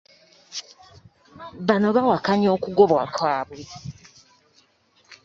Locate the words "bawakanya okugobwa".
1.95-3.03